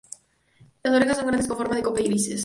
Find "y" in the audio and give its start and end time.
2.01-2.05